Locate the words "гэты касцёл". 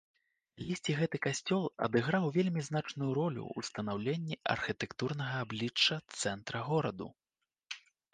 0.99-1.65